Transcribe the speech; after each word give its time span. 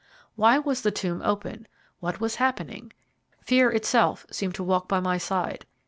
Why 0.35 0.57
was 0.57 0.81
the 0.81 0.89
tomb 0.89 1.21
open? 1.23 1.67
What 1.99 2.19
was 2.19 2.37
happening? 2.37 2.91
Fear 3.45 3.69
itself 3.69 4.25
seemed 4.31 4.55
to 4.55 4.63
walk 4.63 4.87
by 4.87 4.99
my 4.99 5.19
side. 5.19 5.67